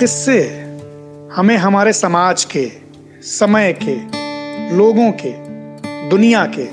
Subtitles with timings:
[0.00, 0.40] किस्से?
[1.32, 2.72] हमें हमारे समाज के,
[3.22, 3.94] समय के,
[4.76, 5.32] लोगों के,
[6.08, 6.66] दुनिया के,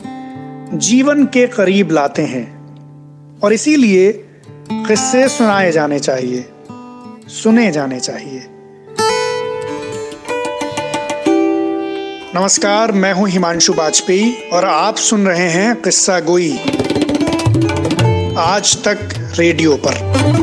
[0.78, 2.46] जीवन के करीब लाते हैं।
[3.40, 4.12] और इसीलिए
[4.72, 6.46] किस्से सुनाए जाने चाहिए,
[7.28, 8.48] सुने जाने चाहिए।
[12.36, 16.58] नमस्कार, मैं हूँ हिमांशु वाजपेयी और आप सुन रहे हैं किस्सा गोई।
[18.38, 19.00] आज तक
[19.40, 20.43] रेडियो पर।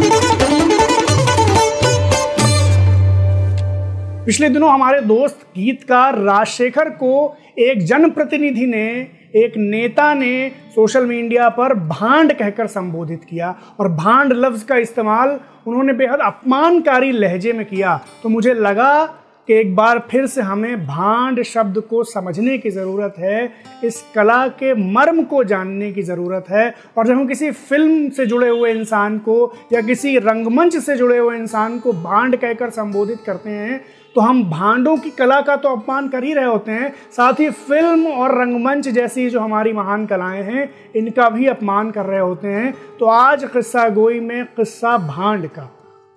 [4.24, 7.12] पिछले दिनों हमारे दोस्त गीतकार राजशेखर को
[7.58, 8.86] एक जनप्रतिनिधि ने,
[9.34, 15.38] एक नेता ने सोशल मीडिया पर भांड कहकर संबोधित किया और भांड लफ्ज़ का इस्तेमाल
[15.66, 19.04] उन्होंने बेहद अपमानकारी लहजे में किया। तो मुझे लगा
[19.48, 23.52] कि एक बार फिर से हमें भांड शब्द को समझने की ज़रूरत है,
[23.84, 26.68] इस कला के मर्म को जानने की ज़रूरत है
[26.98, 31.18] और जब हम किसी फ़िल्म से जुड़े हुए इंसान को या किसी रंगमंच से जुड़े
[31.18, 33.80] हुए इंसान को भांड कहकर संबोधित करते हैं
[34.14, 37.50] तो हम भांडों की कला का तो अपमान कर ही रहे होते हैं। साथ ही
[37.50, 42.48] फ़िल्म और रंगमंच जैसी जो हमारी महान कलाएँ हैं, इनका भी अपमान कर रहे होते
[42.48, 45.70] हैं। तो आज किस्सा गोई में किस्सा भांड का।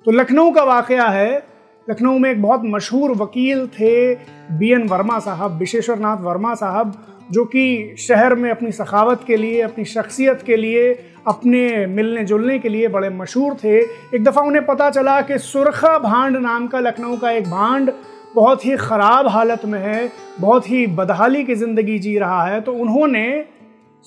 [0.05, 1.47] तो लखनऊ का वाक़ है।
[1.89, 4.16] लखनऊ में एक बहुत मशहूर वकील थे
[4.57, 6.94] बी एन वर्मा साहब विशेश्वर नाथ वर्मा साहब।
[7.31, 10.91] जो कि शहर में अपनी सखावत के लिए, अपनी शख्सियत के लिए,
[11.27, 15.97] अपने मिलने जुलने के लिए बड़े मशहूर थे। एक दफ़ा उन्हें पता चला कि सुरखा
[15.99, 17.91] भांड नाम का लखनऊ का एक भांड
[18.35, 22.73] बहुत ही ख़राब हालत में है, बहुत ही बदहाली की ज़िंदगी जी रहा है तो
[22.73, 23.45] उन्होंने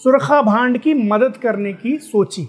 [0.01, 2.49] सुरखा भांड की मदद करने की सोची।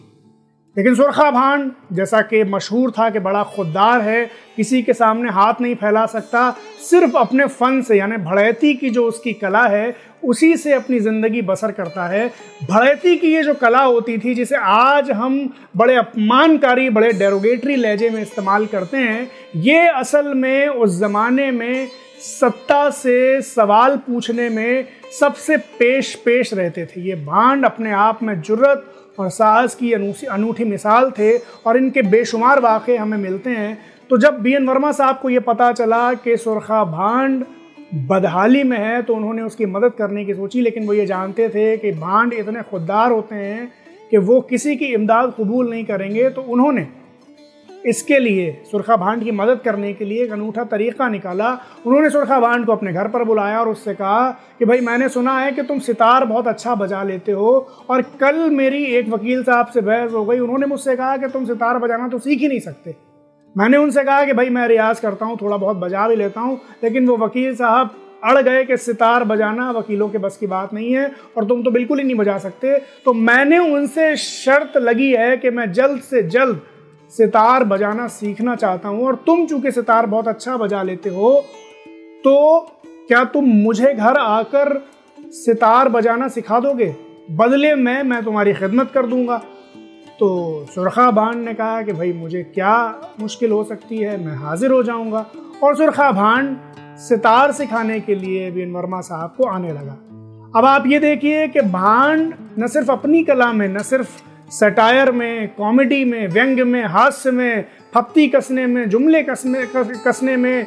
[0.78, 5.62] लेकिन सुरखा भान, जैसा कि मशहूर था कि बड़ा खुददार है, किसी के सामने हाथ
[5.62, 6.52] नहीं फैला सकता,
[6.90, 11.42] सिर्फ़ अपने फ़न से, यानी भड़ैती की जो उसकी कला है, उसी से अपनी ज़िंदगी
[11.42, 12.28] बसर करता है।
[12.70, 18.10] भड़ैती की ये जो कला होती थी, जिसे आज हम बड़े अपमानकारी, बड़े डेरोगेटरी लहजे
[18.10, 21.88] में इस्तेमाल करते हैं, ये असल में उस ज़माने में
[22.20, 28.40] सत्ता से सवाल पूछने में सबसे पेश पेश रहते थे। ये भांड अपने आप में
[28.42, 28.86] जुर्रत
[29.20, 33.78] और साहस की अनूठी मिसाल थे और इनके बेशुमार वाक़े हमें मिलते हैं।
[34.10, 37.44] तो जब बी एन वर्मा साहब को ये पता चला कि सुरखा भांड
[38.08, 41.76] बदहाली में है तो उन्होंने उसकी मदद करने की सोची, लेकिन वो ये जानते थे
[41.78, 43.72] कि भांड इतने खुददार होते हैं
[44.12, 46.88] कि वो किसी की इमदाद कबूल नहीं करेंगे। तो उन्होंने
[47.88, 51.52] इसके लिए सुरखा भांड की मदद करने के लिए एक अनूठा तरीक़ा निकाला।
[51.86, 55.38] उन्होंने सुरखा भांड को अपने घर पर बुलाया और उससे कहा कि भाई, मैंने सुना
[55.40, 57.56] है कि तुम सितार बहुत अच्छा बजा लेते हो
[57.90, 61.46] और कल मेरी एक वकील साहब से बहस हो गई। उन्होंने मुझसे कहा कि तुम
[61.46, 62.96] सितार बजाना तो सीख ही नहीं सकते।
[63.56, 66.60] मैंने उनसे कहा कि भाई, मैं रियाज़ करता हूँ, थोड़ा बहुत बजा भी लेता हूँ,
[66.84, 70.94] लेकिन वो वकील साहब अड़ गए कि सितार बजाना वकीलों के बस की बात नहीं
[70.94, 75.38] है और तुम तो बिल्कुल ही नहीं बजा सकते। तो मैंने उनसे शर्त लगी है
[75.38, 76.62] कि मैं जल्द से जल्द
[77.12, 81.46] सितार बजाना सीखना चाहता हूँ और तुम चूँकि सितार बहुत अच्छा बजा लेते हो
[82.24, 82.60] तो
[83.08, 84.88] क्या तुम मुझे घर आकर
[85.20, 86.96] सितार बजाना सिखा दोगे?
[87.32, 89.38] बदले में मैं तुम्हारी खिदमत कर दूँगा।
[90.20, 94.26] तो सुरखा भान ने कहा कि भाई, मुझे क्या मुश्किल हो सकती है?
[94.26, 95.26] मैं हाजिर हो जाऊँगा।
[95.64, 96.58] और सुरखा भान
[96.98, 99.98] सितार सिखाने के लिए बीन वर्मा साहब को आने लगा।
[100.56, 105.48] अब आप ये देखिए कि भांड न सिर्फ़ अपनी कला में, न सिर्फ़ सटायर में,
[105.56, 107.66] कॉमेडी में, व्यंग्य में, हास्य में,
[107.96, 110.66] फप्ती कसने में, जुमले कसने कसने में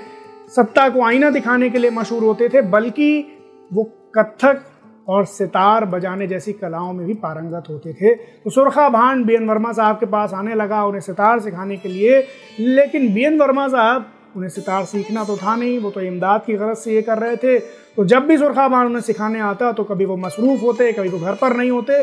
[0.48, 3.38] सत्ता को आईना दिखाने के लिए मशहूर होते थे, बल्कि
[3.70, 3.84] वो
[4.16, 4.62] कथक
[5.08, 9.48] और सितार बजाने जैसी कलाओं में भी पारंगत होते थे। तो सुरखा भान बी एन
[9.48, 12.20] वर्मा साहब के पास आने लगा उन्हें सितार सिखाने के लिए,
[12.60, 16.54] लेकिन बी एन वर्मा साहब उन्हें सितार सीखना तो था नहीं, वो तो इमदाद की
[16.54, 19.84] गरज से ये कर रहे थे। तो जब भी सुरखा भान उन्हें सिखाने आता तो
[19.84, 22.02] कभी वो मसरूफ़ होते, कभी वो घर पर नहीं होते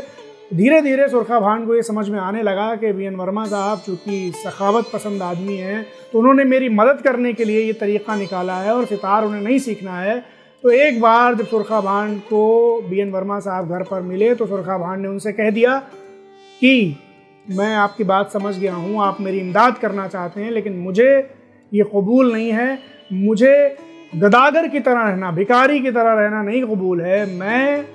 [0.52, 3.80] धीरे धीरे सुरखा भान को ये समझ में आने लगा कि बी एन वर्मा साहब,
[3.80, 8.56] चूँकि सखावत पसंद आदमी हैं तो उन्होंने मेरी मदद करने के लिए ये तरीक़ा निकाला
[8.56, 10.19] है और सितार उन्हें नहीं सीखना है।
[10.63, 14.46] तो एक बार जब सुरखा भान को बी एन वर्मा साहब घर पर मिले तो
[14.47, 15.78] सुरखा भान ने उनसे कह दिया
[16.62, 16.96] कि,
[17.47, 21.09] मैं आपकी बात समझ गया हूँ, आप मेरी इमदाद करना चाहते हैं, लेकिन मुझे
[21.72, 22.79] ये कबूल नहीं है।
[23.14, 23.78] मुझे
[24.16, 27.85] गदागर की तरह रहना भिकारी की तरह रहना नहीं कबूल है। मैं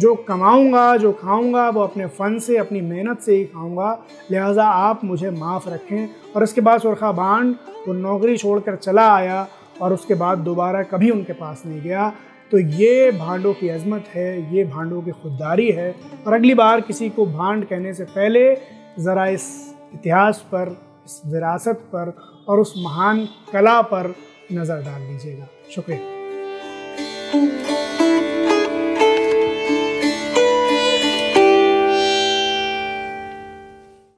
[0.00, 5.04] जो कमाऊँगा, जो खाऊँगा, वो अपने फ़न से, अपनी मेहनत से ही खाऊँगा। लिहाजा आप
[5.04, 7.54] मुझे माफ़ रखें। और इसके बाद सुरखा बांड
[7.88, 9.48] वो नौकरी छोड़कर चला आया
[9.82, 12.12] और उसके बाद दोबारा कभी उनके पास नहीं गया।
[12.50, 15.94] तो ये भांडों की अजमत है, ये भांडों की खुददारी है।
[16.26, 18.54] और अगली बार किसी को भांड कहने से पहले
[18.98, 20.76] ज़रा इस इतिहास पर,
[21.06, 22.16] इस विरासत पर
[22.48, 24.14] और उस महान कला पर
[24.52, 26.18] नज़र डाल दीजिएगा। शुक्रिया।